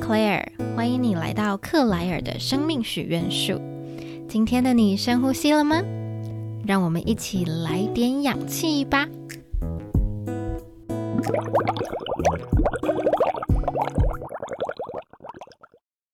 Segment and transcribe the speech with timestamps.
[0.00, 3.60] Claire，欢迎你来到克莱尔的生命许愿树。
[4.28, 5.82] 今天的你深呼吸了吗？
[6.66, 9.06] 让我们一起来点氧气吧。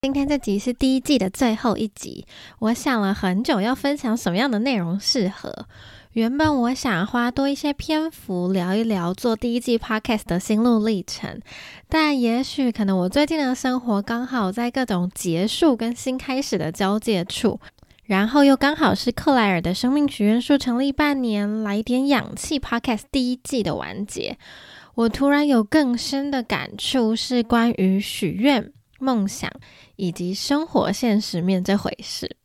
[0.03, 2.27] 今天这集是第一季的最后一集，
[2.59, 5.67] 我想了很久要分享什么样的内容适合。
[6.15, 11.41] 原本我想花多一些篇幅聊一聊做第一季 podcast 的心路历程，
[11.89, 17.59] 但也许可能我最近的生活刚好在各种结束跟新开始的交界处，
[18.05, 24.39] 然后又刚好是克莱尔的生命许愿树成立半年，来点氧气 podcast 第一季的完结，
[24.95, 29.51] 我突然有更深的感触，是关于许愿、梦想
[29.97, 32.37] 以及生活现实面这回事。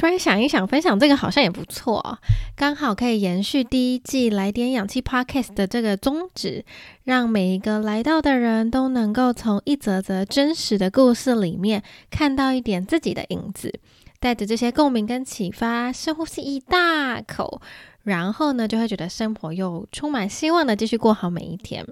[0.00, 2.18] 突然想一想，分享这个好像也不错，
[2.56, 6.64] 刚好可以延续第一季来点氧气 podcast 的这个宗旨，
[7.04, 13.78] 让每一个来到的人都能够从一则则真实的故事里面看到一点自己的影子，
[14.18, 17.60] 带着这些共鸣跟启发，深呼吸一大口，
[18.04, 21.86] 然后呢，就会觉得生活又充满希望的继续过好每一天。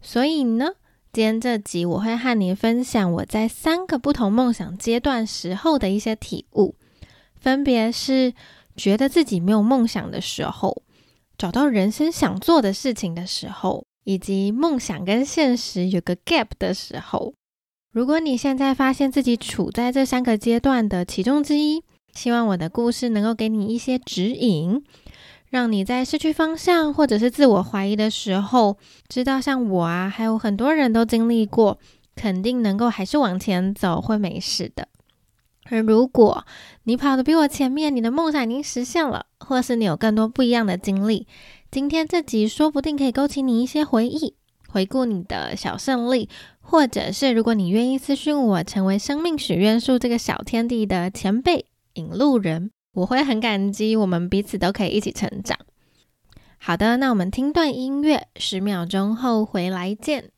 [0.00, 0.68] 所以呢，
[1.12, 6.76] 今天这集我会和你分享我在三个不同梦想阶段时候的一些体悟。
[7.40, 8.34] 分别是
[8.76, 10.82] 觉得自己没有梦想的时候，
[11.38, 17.32] 找到人生想做的事情的时候，以及梦想跟现实有个 gap 的时候。
[17.92, 21.82] 如果你现在发现自己处在这三个阶段的其中之一，
[22.14, 24.84] 希望我的故事能够给你一些指引，
[25.48, 28.76] 让你在失去方向或者是自我怀疑的时候，
[29.08, 31.78] 知道像我啊，还有很多人都经历过，
[32.14, 34.86] 肯定能够还是往前走，会没事的。
[35.70, 36.44] 而如果
[36.84, 41.26] 你跑得比我前面，你的梦想已经实现了，或是你有更多不一样的经历，
[41.70, 44.34] 今天这集说不定可以勾起你一些回忆，
[44.68, 46.28] 回顾你的小胜利，
[46.60, 55.56] 或者是如果你愿意私讯我，成为生命许愿树这个小天地的前辈引路人，我会很感激，我们彼此都可以一起成长。
[56.58, 60.30] 好的，那我们听段音乐，十秒钟后回来见。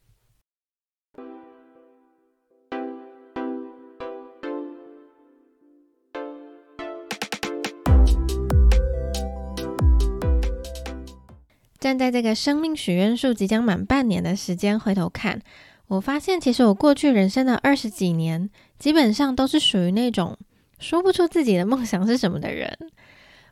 [11.83, 15.43] 站在这个生命许愿树即将满半年的时间回头看，
[15.89, 18.49] 我发现其实我过去人生的二十几年，
[18.79, 20.39] 基本上都是属于那种
[20.79, 22.79] 说不出自己的梦想是什么的人。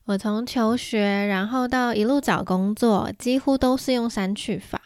[0.05, 4.81] 我从求学，然后到一路找工作，几乎都是用删去法。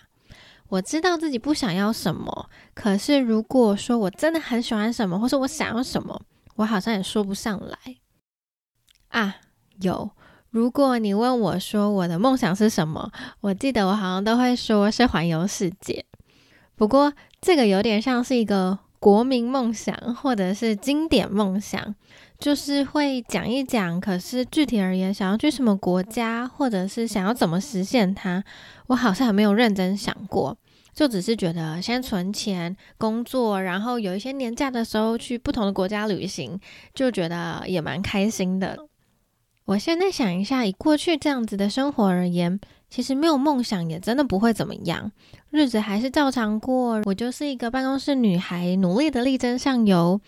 [0.69, 6.19] 我知道自己不想要什么，可是如果说我真的很喜欢什么，或是我想要什么，
[6.57, 7.77] 我好像也说不上来。
[9.09, 9.37] 啊，
[9.83, 10.11] 有。
[10.55, 13.11] 如果你问我说我的梦想是什么，
[13.41, 16.05] 我记得我好像都会说是环游世界。
[16.77, 21.97] 不过这个有点像是一个国民梦想，或者是经典梦想，
[22.39, 24.01] 就是会讲一讲。
[24.01, 28.45] 可是具体而言，想要去什么国家，或者是想要怎么实现它，
[28.87, 30.57] 我好像还没有认真想过。
[30.95, 36.61] 就只是觉得先存钱、工作，然后有一些年假的时候去不同的国家旅行，
[36.95, 38.79] 就觉得也蛮开心的。
[39.67, 42.61] 我现在想一下，以过去这样子的生活而言，
[42.91, 45.11] 其实没有梦想也真的不会怎么样，
[45.49, 47.01] 日子还是照常过。
[47.07, 50.21] 我就是一个办公室女孩，努力的力争上游，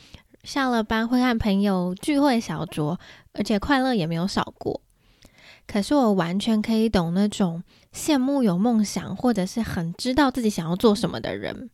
[0.42, 2.96] 下了班会和朋友聚会小酌，
[3.34, 4.80] 而且快乐也没有少过。
[5.66, 11.68] 可是我完全可以懂那种羡慕有梦想，或者是很知道自己想要做什么的人。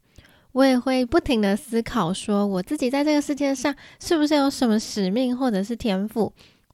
[0.50, 6.32] 我也会不停的思考，说我自己在这个世界上是不是有什么使命，或者是天赋。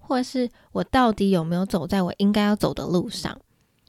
[0.08, 3.38] 或是我到底有没有走在我应该要走的路上？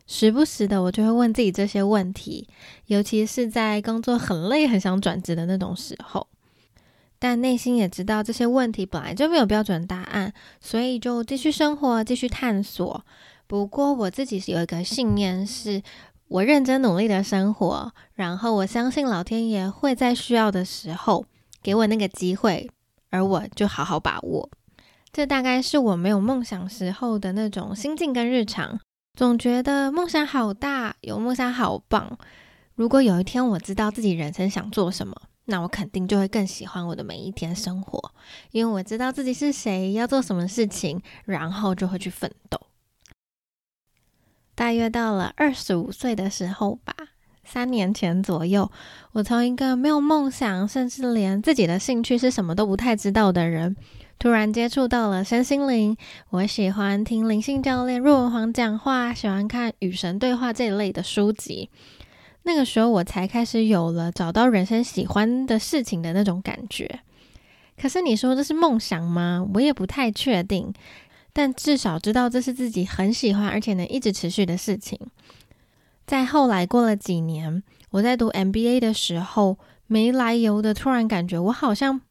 [0.06, 2.46] 时不时的，我就会问自己这些问题，
[2.88, 6.28] 尤其是在工作很累、很想转职的那种时候。
[7.19, 13.05] 但内心也知道这些问题本来就没有标准答案，所以就继续生活，继续探索。
[13.47, 15.82] 不过我自己是有一个信念，是
[16.28, 21.26] 我认真努力的生活，然后我相信老天爷会在需要的时候
[21.61, 22.70] 给我那个机会，
[23.09, 24.49] 而我就好好把握。
[25.11, 28.79] 这大概是我没有梦想时候的那种心境跟日常，
[29.14, 32.17] 总觉得梦想好大，有梦想好棒。
[32.76, 35.16] 如果有一天我知道自己人生想做什么，
[35.46, 38.11] 那我肯定就会更喜欢我的每一天生活，
[38.52, 42.62] 因为我知道自己是谁，要做什么事情，然后就会去奋斗。
[44.53, 46.94] 大约到了二十五岁的时候吧，
[47.44, 48.72] 三年前左右，
[49.14, 53.76] 我从一个没有梦想，甚至连自己的兴趣是什么都不太知道的人。
[54.19, 55.95] 突然接触到了身心灵，
[56.31, 61.69] 我喜欢听灵性教练若文煌讲话，喜欢看与神对话这一类的书籍。
[62.43, 66.99] 那个时候我才开始有了找到人生喜欢的事情的那种感觉。
[67.81, 69.47] 可是你说这是梦想吗？
[69.53, 70.73] 我也不太确定。
[71.31, 74.99] 但至少知道这是自己很喜欢而且能一直持续的事情。
[76.05, 79.57] 在后来过了几年，我在读 MBA 的时候，
[79.87, 82.01] 没来由的突然感觉我好像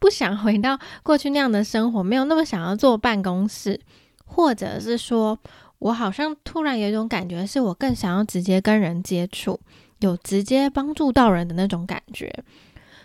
[0.00, 3.78] 不想回到过去那样的生活，没有那么想要坐办公室，
[4.24, 5.38] 或者是说。
[5.80, 9.58] 我好像突然有一种感觉，是我更想要直接跟人接触，
[10.00, 12.30] 有直接帮助到人的那种感觉。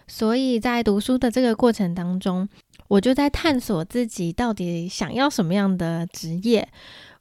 [0.07, 2.49] 所以在读书的这个过程当中，
[2.89, 6.67] 我就在探索自己到底想要什么样的职业。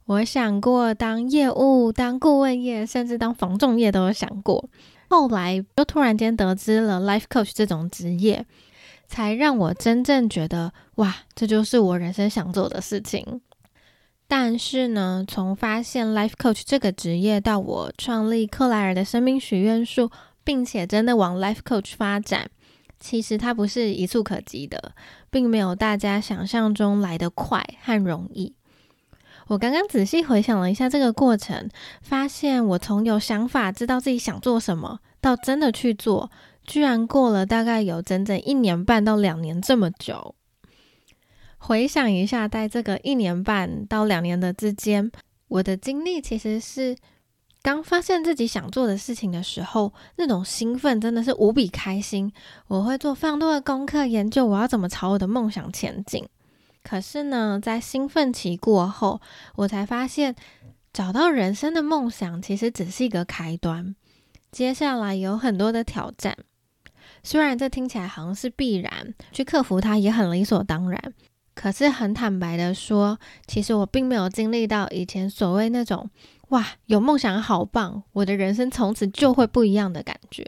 [0.07, 4.69] 我想过当业务、当顾问业，甚至当防重业都有想过。
[5.07, 8.45] 后来又突然间得知了 life coach 这种职业，
[9.07, 13.41] 才让我真正觉得，哇，这就是我人生想做的事情。
[14.27, 20.09] 但是呢，从发现 life coach 这个职业到我创立克莱尔的生命许愿树，
[20.43, 22.49] 并且真的往 life coach 发展，
[22.99, 24.93] 其实它不是一触可及的，
[25.29, 28.55] 并没有大家想象中来得快和容易。
[29.47, 31.69] 我刚刚仔细回想了一下这个过程，
[32.01, 36.31] 发现我从有想法知道自己想做什么，到真的去做，
[36.65, 40.35] 居然过了大概有整整一年半到两年这么久。
[41.57, 45.11] 回想一下，在这个一年半到两年的之间，
[45.47, 46.95] 我的经历其实是
[47.63, 52.31] 刚发现自己想做的事情的时候，那种兴奋真的是无比开心。
[52.67, 56.27] 我会做非常多的功课，研究我要怎么朝我的梦想前进。
[56.83, 59.19] 可是呢，在兴奋期过后，
[59.55, 60.35] 我才发现
[60.93, 63.95] 找到人生的梦想其实只是一个开端，
[64.51, 66.37] 接下来有很多的挑战。
[67.25, 71.13] 虽然这听起来好像是必然，去克服它也很理所当然。
[71.55, 73.17] 可是很坦白的说，
[73.47, 76.07] 其实我并没有经历到以前所谓那种
[76.49, 80.45] “哇，有梦想好棒，我的人生从此就会不一样的感觉”，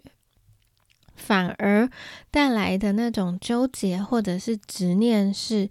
[1.16, 1.90] 反而
[2.30, 5.70] 带来的那种纠结或者是执念是，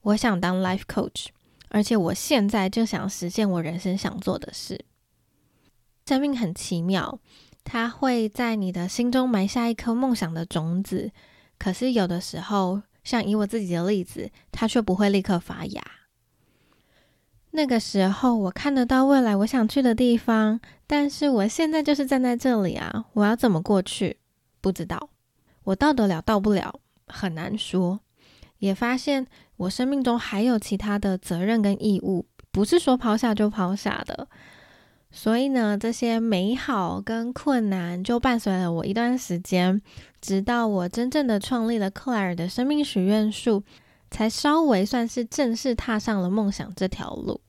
[0.00, 1.26] 我想当 life coach，
[1.68, 4.84] 而且我现在就想实现我人生想做的事。
[6.04, 7.20] 生命很奇妙，
[7.64, 11.10] 它会在你的心中埋下一颗梦想的种子，
[11.58, 12.82] 可是有的时候。
[13.04, 15.82] 像以我自己的例子，它却不会立刻发芽。
[17.50, 23.06] 那个时候，我看得到未来我想去的地方，但是我现在就是站在这里啊！
[23.14, 24.18] 我要怎么过去？
[24.60, 25.10] 不知道。
[25.64, 26.78] 我到得了，到不了，
[27.08, 27.98] 很难说。
[28.58, 29.26] 也发现
[29.56, 34.28] 我生命中还有其他的责任跟义务，不是说抛下就抛下的。
[35.14, 39.80] 所以呢，这些美好跟困难就伴随了我一段时间，
[40.22, 43.62] 直到我真正的创立了克莱尔的生命许愿树，
[44.10, 47.42] 才稍微算是正式踏上了梦想这条路。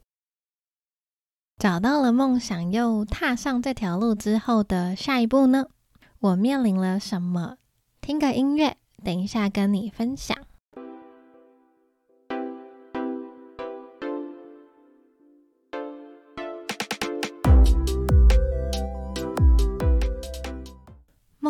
[1.58, 5.68] 找到了梦想，又踏上这条路之后的下一步呢？
[6.20, 7.58] 我面临了什么？
[8.02, 10.38] 听个音乐，等一下跟你分享。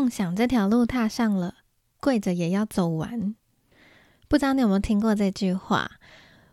[0.03, 1.55] 梦想这条路踏上了，
[2.01, 3.33] 跪着也要走完。
[4.27, 5.89] 不知道你有没有听过这句话？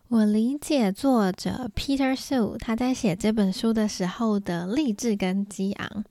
[0.07, 6.05] 我理解作者 Peter Sue 他在写这本书的时候的励志跟激昂。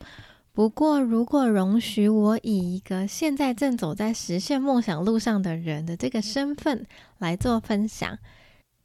[0.52, 8.18] 不过，如果容许我以一个现在正走在实现梦想路上的人的这个身份来做分享，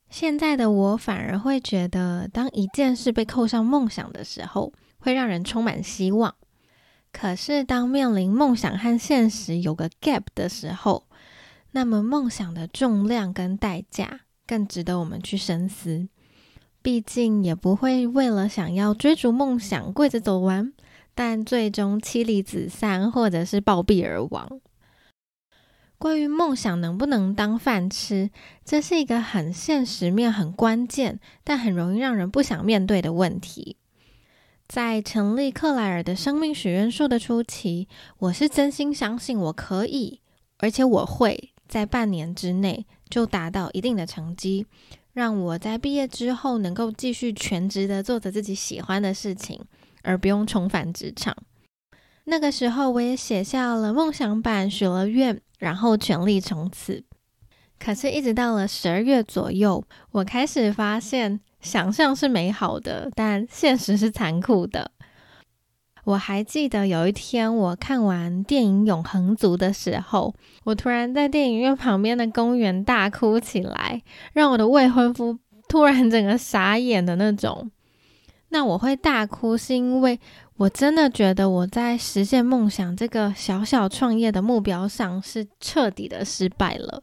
[0.10, 6.34] 现在的我反而会觉得，当一件事被扣上梦想的时候，会让人充满希望。
[7.18, 11.06] 可是，当面临梦想和现实有个 gap 的时候，
[11.72, 16.10] 那么梦想的重量跟代价更值得我们去深思。
[16.82, 20.74] 毕竟，也不会为了想要追逐梦想跪着走完，
[21.16, 24.60] 但最终妻离子散，或者是暴毙而亡。
[25.98, 28.30] 关于梦想能不能当饭吃，
[28.66, 33.78] 这是一个很现实面、很关键，但很容易让人不想面对的问题。
[34.68, 40.22] 在成立克莱尔的生命许愿树的初期，我是真心相信我可以，
[40.58, 44.66] 而且我会在半年之内就达到一定的成绩，
[45.14, 49.62] 让我在毕业之后能够继续全职的做着自己喜欢的事情，
[50.02, 51.36] 而不用重返职场。
[52.24, 57.04] 那个时候，我也写下了梦想版，许了愿，然后全力冲刺。
[57.78, 61.40] 可是，一直到了十二月左右，我开始发现。
[61.62, 64.92] 想象是美好的，但现实是残酷的。
[66.04, 70.36] 我还记得有一天，我看完电影《永恒族》的时候，
[70.66, 77.72] 我突然在电影院旁边的公园大哭起来，让我的未婚夫突然整个傻眼的那种。
[78.50, 80.20] 那我会大哭，是因为
[80.58, 87.02] 我真的觉得我在实现梦想这个小小创业的目标上是彻底的失败了。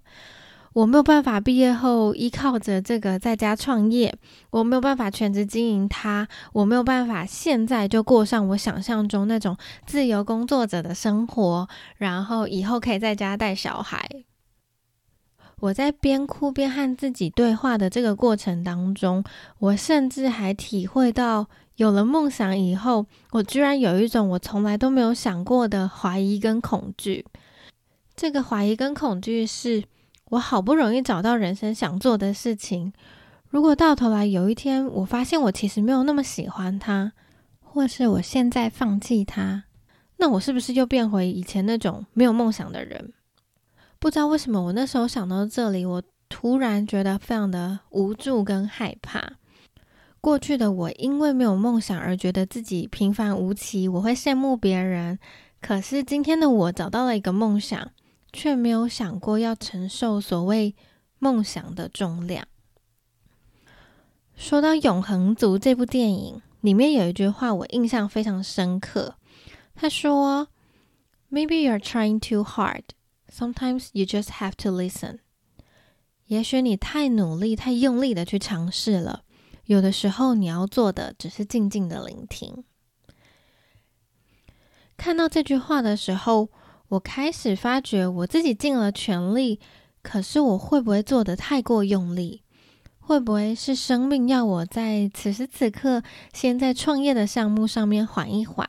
[0.75, 4.15] 我没有办法毕业后依靠着这个在家创业，
[4.49, 14.09] 我没有办法全职经营它，我没有办法现在就过上我想象中那种自由工作者的生活，然后以后可以在家带小孩。
[15.61, 19.23] 我在边哭边和自己对话的这个过程当中，
[19.59, 27.27] 我甚至还体会到，有了梦想以后，我居然有一种我从来都没有想过的怀疑跟恐惧。
[28.17, 29.85] 这个怀疑跟恐惧是。
[30.33, 32.91] 我好不容易找到人生想做的事情，
[33.51, 37.13] 如果到头来有一天我发现我其实没有那么喜欢它，
[37.61, 39.65] 或是我现在放弃它，
[40.17, 43.13] 那我是不是又变回以前那种没有梦想的人？
[43.99, 49.35] 不知道为什么，我那时候想到这里，我突然觉得非常的无助跟害怕。
[50.23, 55.19] 过去的我因为没有梦想而觉得自己平凡无奇，我会羡慕别人。
[55.61, 57.91] 可是今天的我找到了一个梦想。
[58.33, 60.75] 却没有想过要承受所谓
[61.19, 62.49] 梦想的重量。
[64.35, 69.17] 说到《永恒族》这部电影，里面有一句话我印象非常深刻。
[69.75, 70.49] 他说
[71.31, 72.85] ：“Maybe you're trying too hard.
[73.29, 75.19] Sometimes you just have to listen.”
[76.27, 79.25] 也许你太努力、太用力的去尝试了，
[79.67, 82.65] 有的时候你要做的只是静静的聆听。
[84.97, 86.49] 看到这句话的时候。
[86.93, 89.59] 我开始发觉我自己尽了全力，
[90.03, 92.43] 可是我会不会做的太过用力？
[93.01, 96.03] 会不会是生命要我在此时此刻
[96.35, 98.69] 先在创业的项目上面缓一缓？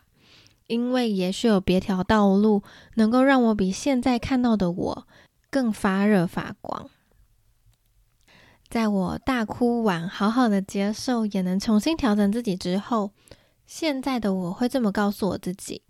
[0.67, 2.63] 因为也许有别条道路
[2.95, 5.07] 能够让我比现在看到的我
[5.49, 6.89] 更发热发光。
[8.69, 13.11] 在我大哭完，好好的接受，也能重新调整自己之后，
[13.67, 15.81] 现在的我会这么告诉我自己。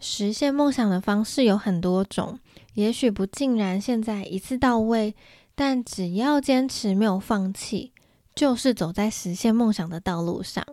[0.00, 2.40] 实现梦想的方式有很多种，
[2.74, 5.14] 也许不尽然现在一次到位，
[5.54, 7.92] 但只要坚持没有放弃，
[8.34, 10.64] 就是走在实现梦想的道路上。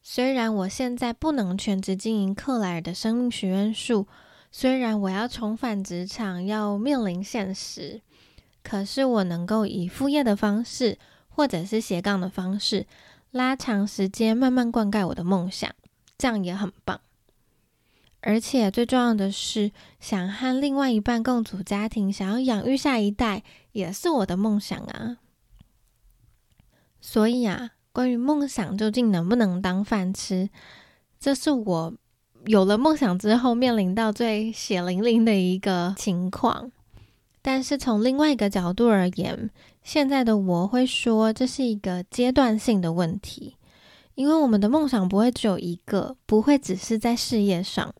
[0.00, 4.06] 虽然我现在不能全职经营克莱尔的生命许愿树，
[4.52, 8.00] 虽然我要重返职场，要面临现实，
[8.62, 10.96] 可是我能够以副业的方式，
[11.28, 12.86] 或者是斜杠的方式，
[13.32, 15.70] 拉长时间，慢慢灌溉我的梦想，
[16.16, 17.00] 这样也很棒。
[18.28, 23.42] 而且最重要的是，想和另外一半共组家庭，想要养育下一代，
[23.72, 25.16] 也是我的梦想啊。
[27.00, 30.50] 所以啊，关于梦想究竟能不能当饭吃，
[31.18, 31.94] 这是我
[32.44, 36.70] 有了梦想之后面临到最血淋淋的一个情况。
[37.40, 39.48] 但是从另外一个角度而言，
[39.82, 43.56] 现在的我会说，这是一个阶段性的问题，
[44.16, 47.94] 因为我们的梦想不会只有一个，不会只是在事业上。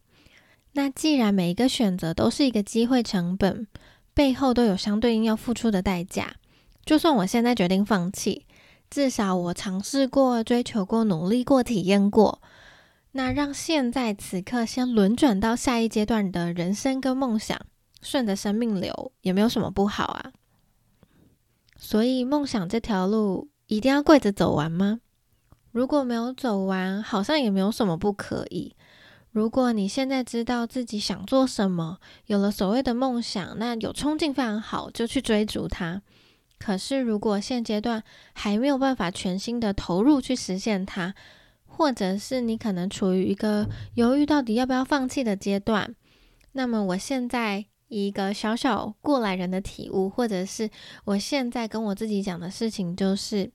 [0.79, 3.67] 那既然每一个选择都是一个机会成本，
[4.15, 6.37] 背后都有相对应要付出的代价。
[6.87, 8.47] 就算我现在决定放弃，
[8.89, 12.41] 至少我尝试过、追求过、努力过、体验过。
[13.11, 17.61] 那让现在此刻先轮转到下一阶段的人生跟梦想，
[18.01, 20.33] 顺着生命流，也没有什么不好啊。
[21.77, 25.01] 所以梦想这条路一定要跪着走完吗？
[25.73, 28.77] 如果没有走完，好像也没有什么不可以。
[29.39, 36.03] 如果你现在知道自己想做什么，有了所谓的梦想，那有冲劲非常好，就去追逐它。
[36.59, 38.03] 可是，如果现阶段
[38.33, 41.15] 还没有办法全心的投入去实现它，
[41.65, 45.95] 或者是你可能处于一个犹豫到底要不要放弃的阶段，
[46.51, 50.69] 那么我现在一个小小过来人的体悟，或者是
[51.05, 53.53] 我现在跟我自己讲的事情，就是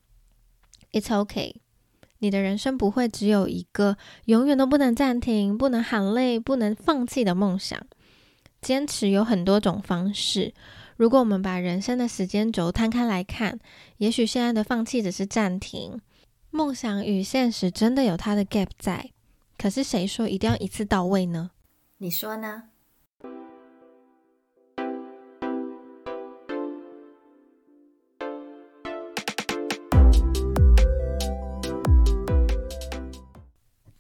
[0.94, 1.56] ，It's okay。
[2.24, 7.78] 你的人生不会只有一个永远都不能暂停、不能喊累、不能放弃的梦想。
[8.62, 10.54] 坚持有很多种方式。
[10.96, 13.60] 如果我们把人生的时间轴摊开来看，
[13.98, 16.00] 也许现在的放弃只是暂停。
[16.50, 19.12] 梦想与现实真的有它的 gap 在，
[19.58, 21.52] 可是谁说一定要一次到位呢？
[21.98, 22.70] 你说呢？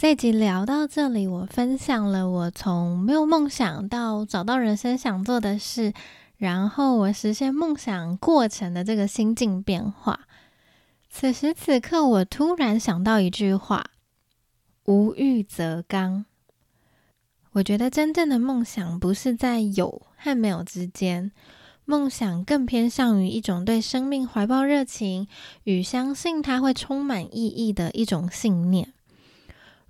[0.03, 5.93] 这集聊到这里，我分享了我从没有梦想到找到人生想做的事，
[6.35, 10.27] 然后我实现梦想过程的这个心境变化。
[11.09, 13.91] 此时此刻，我突然想到一句话
[14.83, 16.25] ：“无欲则刚。”
[17.53, 21.31] 我觉得真正的梦想不是在有和没有之间，
[21.85, 25.29] 梦想更偏向于一种对生命怀抱热情
[25.63, 28.91] 与相信它会充满意义的一种信念。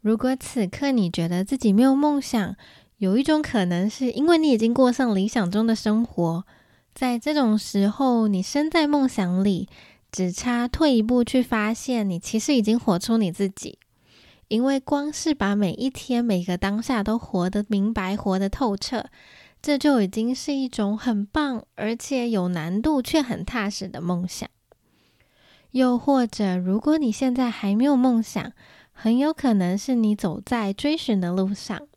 [0.03, 2.57] 如果此刻你觉得自己没有梦想，
[2.97, 6.43] 有一种可能是因为你已经过上理想中的生活。
[6.93, 9.69] 在这种时候，你身在梦想里，
[10.11, 13.79] 只差退一步去发现，你其实已经活出你自己。
[14.49, 19.05] 因为光是把每一天、每个当下都活得明白、活得透彻，
[19.61, 24.49] 这就已经是一种很棒，而且有难度却很踏实的梦想。
[25.71, 28.51] 又或者，如果你现在还没有梦想，
[28.93, 31.87] 很有可能是你走在追寻的路上。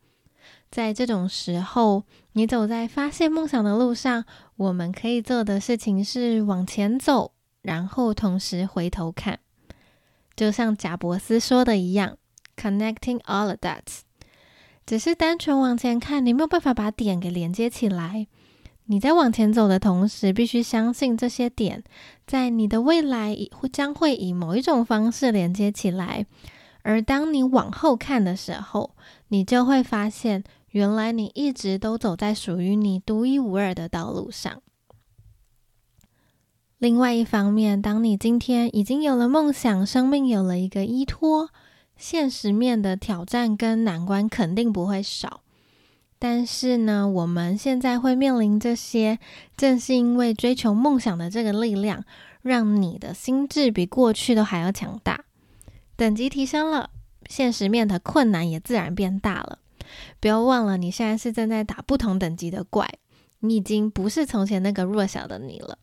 [0.69, 4.25] 在这种时候，你走在发现梦想的路上，
[4.57, 9.39] 我们可以做的事情是往前走，然后同时回头看，
[10.35, 12.17] 就像贾伯斯说的一样
[12.57, 14.01] ，“connecting all the dots”。
[14.85, 18.27] 只是单纯往前看，你没有办法把点给连接起来。
[18.89, 21.83] 你在往前走的同时，必须相信这些点
[22.25, 26.25] 在你的未来会将会以某一种方式连接起来。
[26.87, 28.95] 而当你往后看的时候，
[29.27, 34.61] 你就会发现，原来你一直都走在属于你独一无二的道路上。
[36.77, 41.49] 另外一方面，当你今天已经有了梦想，生命有了一个依托，
[41.97, 45.41] 现实面的挑战跟难关肯定不会少。
[46.17, 49.19] 但是呢，我们现在会面临这些，
[49.57, 52.05] 正是因为追求梦想的这个力量，
[52.41, 55.25] 让你的心智比过去都还要强大。
[55.97, 56.91] 等级提升了，
[57.27, 59.57] 现实面的困难也自然变大了。
[60.19, 62.87] 不要忘了，你现在是正在打不同等级的怪，
[63.39, 65.79] 你已经不是从前那个弱小的你了。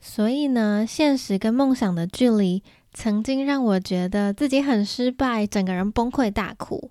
[0.00, 2.62] 所以呢，现实跟梦想的距离，
[2.94, 6.90] 曾经让我觉得自己很失败，整个人崩溃大哭。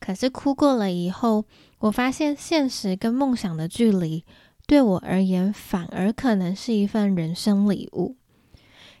[0.00, 1.44] 可是哭过了以后，
[1.78, 4.24] 我发现现实跟梦想的距离，
[4.66, 8.16] 对我而言反而可能是一份人生礼物，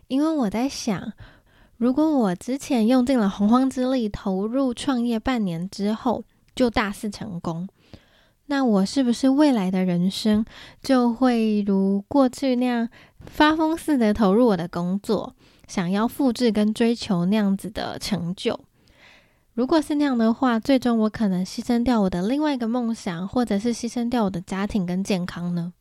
[0.06, 1.12] 因为我在想。
[1.84, 6.24] 如果我之前用尽了洪荒之力投入创业半年之后
[6.56, 7.68] 就大肆成功，
[8.46, 10.46] 那我是不是未来的人生
[10.80, 12.88] 就会如过去那样
[13.26, 15.34] 发疯似的投入我的工作，
[15.68, 18.58] 想要复制跟追求那样子的成就？
[19.52, 25.74] 如果是那样的话，最终我可能牺牲掉我的另外一个梦想，或者是牺牲掉我的家庭跟健康呢？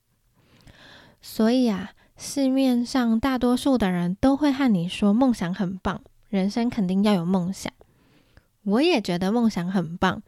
[1.21, 1.91] 所以啊。
[2.15, 7.71] 市面上大多数的人都会和你说梦想很棒，人生肯定要有梦想。
[8.63, 10.21] 我也觉得梦想很棒，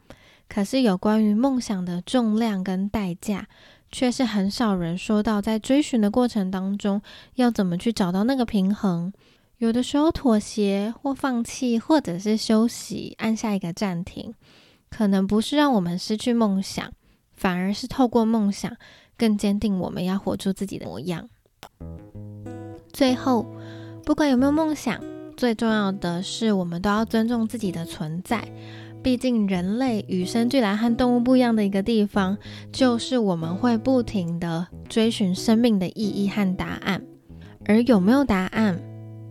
[0.48, 3.48] 可是有关于梦想的重量跟代价，
[3.90, 5.40] 却是很少人说到。
[5.40, 7.00] 在追寻的过程当中，
[7.36, 9.12] 要怎么去找到那个平衡？
[9.58, 14.34] 有的时候妥协或放弃，或者是休息，按下一个暂停，
[14.90, 16.92] 可能不是让我们失去梦想，
[17.32, 18.76] 反而是透过梦想
[19.16, 21.30] 更坚定我们要活出自己的模样。
[22.92, 23.46] 最后，
[24.04, 24.98] 不管有没有梦想，
[25.36, 28.42] 最重要的是我们都要尊重自己的存在。
[29.02, 32.36] 毕竟，人类与生俱来和动物不一样的一个地方，
[32.72, 37.00] 就是我们会不停的追寻生命的意义和答案。
[37.66, 38.80] 而有没有答案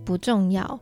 [0.06, 0.80] 不重要，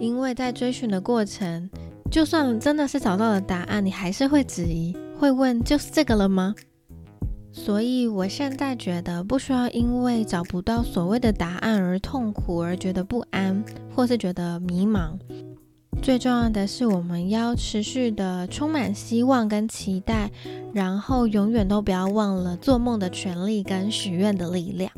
[0.00, 1.70] 因为在追寻的过程，
[2.10, 6.54] 就算真的是找到了答案，你还是会质疑，会问：就是这个了吗？
[7.56, 13.64] 所以，我现在觉得不需要因为找不到所谓的答案而痛苦，而觉得不安，
[13.94, 15.16] 或是觉得迷茫。
[16.02, 20.32] 最重要的是，我们要持续的充满希望跟期待，
[20.72, 24.90] 然后永远都不要忘了做梦的权利跟许愿的力量。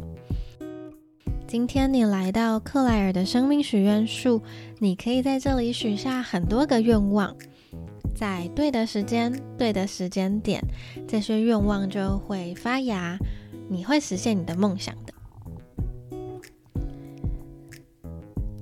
[1.47, 4.41] 今天你来到克莱尔的生命许愿树，
[4.79, 7.37] 你可以在这里许下很多个愿望。
[8.17, 10.59] 在对的时间、对的时间点，
[11.07, 13.19] 这些愿望就会发芽，
[13.69, 15.13] 你会实现你的梦想的。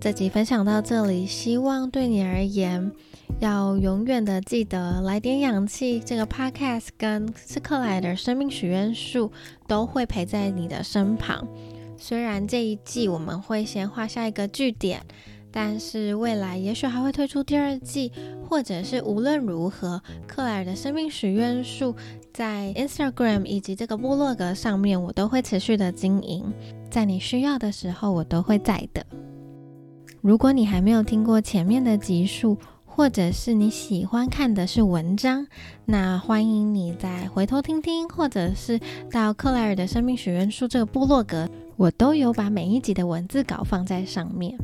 [0.00, 2.90] 这集分享到这里，希望对你而言，
[3.38, 6.00] 要永远的记得来点氧气。
[6.00, 9.30] 这个 podcast 跟斯克莱的生命许愿树
[9.68, 11.46] 都会陪在你的身旁。
[11.96, 15.00] 虽然这一季我们会先画下一个句点。
[15.56, 18.10] 但是未来也许还会推出第二季，
[18.48, 21.94] 或者是无论如何，克莱尔的生命许愿树
[22.32, 26.44] 在 Instagram 以及这个部落格上面，我都会持续的经营，
[26.90, 29.06] 在你需要的时候，我都会在的。
[30.20, 35.46] 如果你还没有听过前面的集数，或者是你喜欢看的是文章，
[35.84, 44.58] 那欢迎你再回头听听，或者是到克莱尔的生命许愿树这个部落格，我都有把每一集的文字稿放在上面。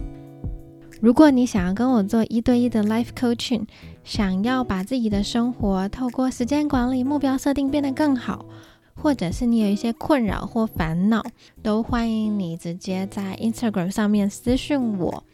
[1.00, 3.66] 如果你想要跟我做一对一的 life coaching，
[4.04, 8.44] 想要把自己的生活透过时间管理、目标设定变得更好，
[8.94, 11.24] 或者是你有一些困扰或烦恼，
[11.62, 15.24] 都欢迎你直接在 Instagram 上面私信我，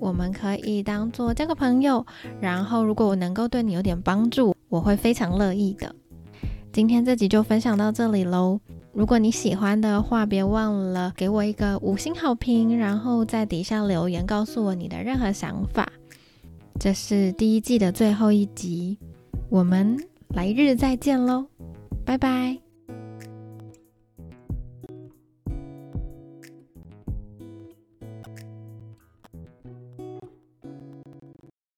[0.00, 2.04] 我们可以当做交个朋友。
[2.40, 5.94] 然后，如果我能够对你有点帮助，我会非常乐意的。
[6.72, 8.58] 今天这集就分享到这里喽。
[8.94, 15.90] 如果你喜欢的话，别忘了给我一个五星好评，然后在底下留言告诉我你的任何想法。
[16.78, 18.98] 这是第一季的最后一集，
[19.48, 19.96] 我们
[20.28, 21.46] 来日再见喽，
[22.04, 22.71] 拜拜。